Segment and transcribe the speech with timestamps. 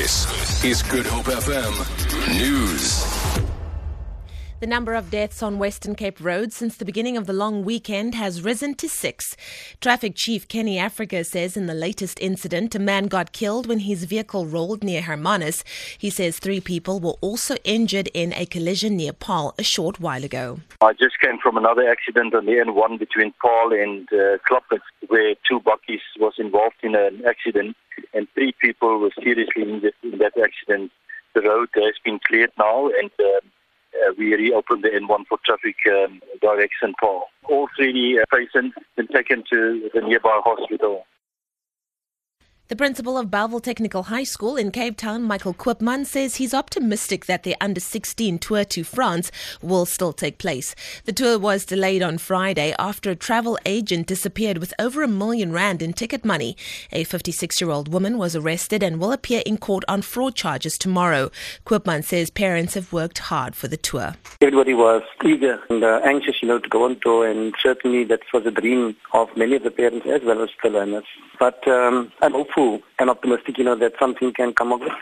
[0.00, 1.74] This is Good Hope FM
[2.38, 3.04] News.
[4.60, 8.14] The number of deaths on Western Cape roads since the beginning of the long weekend
[8.14, 9.36] has risen to six.
[9.80, 14.04] Traffic Chief Kenny Africa says in the latest incident, a man got killed when his
[14.04, 15.64] vehicle rolled near Hermanus.
[15.98, 20.22] He says three people were also injured in a collision near Paarl a short while
[20.22, 20.60] ago.
[20.80, 24.78] I just came from another accident on the N1 between Paarl and uh, Klopkens,
[25.08, 27.74] where two buckies was involved in an accident
[28.18, 30.90] and three people were seriously injured in that accident.
[31.34, 36.20] The road has been cleared now and uh, we reopened the N1 for traffic um,
[36.42, 37.22] direction Paarl.
[37.48, 41.06] All three uh, patients been taken to the nearby hospital.
[42.68, 47.24] The principal of Bellville Technical High School in Cape Town, Michael Quipman, says he's optimistic
[47.24, 49.32] that the under 16 tour to France
[49.62, 50.74] will still take place.
[51.06, 55.50] The tour was delayed on Friday after a travel agent disappeared with over a million
[55.50, 56.58] rand in ticket money.
[56.92, 60.76] A 56 year old woman was arrested and will appear in court on fraud charges
[60.76, 61.30] tomorrow.
[61.64, 64.16] Quipman says parents have worked hard for the tour.
[64.42, 68.20] Everybody was eager and uh, anxious, you know, to go on tour, and certainly that
[68.34, 71.04] was a dream of many of the parents as well as the learners.
[71.38, 72.57] But um, I'm hopeful
[72.98, 74.92] and optimistic, you know, that something can come of it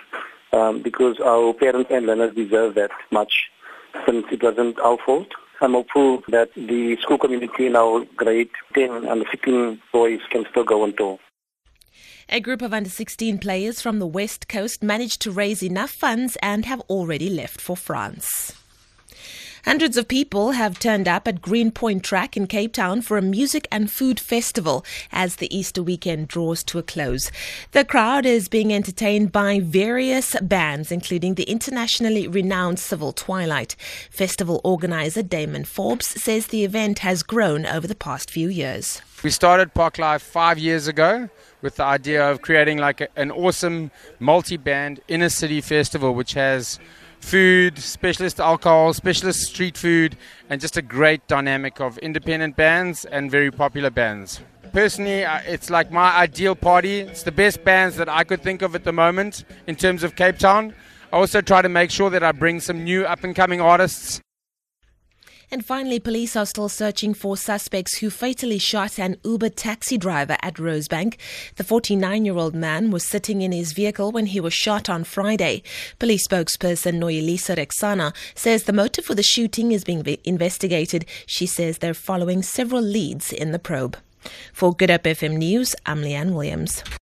[0.52, 3.50] um, because our parents and learners deserve that much
[4.04, 5.28] since it wasn't our fault.
[5.60, 10.64] I'm hopeful that the school community in our grade 10 and 15 boys can still
[10.64, 11.18] go on tour.
[12.28, 16.36] A group of under 16 players from the West Coast managed to raise enough funds
[16.42, 18.54] and have already left for France.
[19.66, 23.66] Hundreds of people have turned up at Greenpoint Track in Cape Town for a music
[23.72, 27.32] and food festival as the Easter weekend draws to a close.
[27.72, 33.74] The crowd is being entertained by various bands, including the internationally renowned Civil Twilight.
[34.08, 39.02] Festival organizer Damon Forbes says the event has grown over the past few years.
[39.24, 41.28] We started Park Life five years ago
[41.60, 46.78] with the idea of creating like a, an awesome multi-band inner city festival, which has
[47.20, 50.16] food, specialist alcohol, specialist street food,
[50.48, 54.40] and just a great dynamic of independent bands and very popular bands.
[54.72, 57.00] Personally, it's like my ideal party.
[57.00, 60.16] It's the best bands that I could think of at the moment in terms of
[60.16, 60.74] Cape Town.
[61.12, 64.20] I also try to make sure that I bring some new up and coming artists
[65.50, 70.36] and finally, police are still searching for suspects who fatally shot an Uber taxi driver
[70.42, 71.16] at Rosebank.
[71.54, 75.04] The 49 year old man was sitting in his vehicle when he was shot on
[75.04, 75.62] Friday.
[75.98, 81.06] Police spokesperson Noloyiso Rwexana says the motive for the shooting is being investigated.
[81.26, 83.96] She says they're following several leads in the probe.
[84.52, 86.82] For Good Hope FM News, I'm Leanne Williams.